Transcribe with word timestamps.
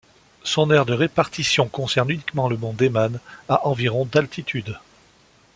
Son 0.41 0.71
aire 0.71 0.87
de 0.87 0.93
répartition 0.93 1.67
concerne 1.67 2.09
uniquement 2.09 2.49
le 2.49 2.57
mont 2.57 2.73
Dayman, 2.73 3.19
à 3.47 3.67
environ 3.67 4.05
d'altitude. 4.05 4.79